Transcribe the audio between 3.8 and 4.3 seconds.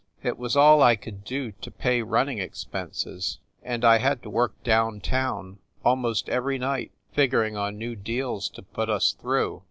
I had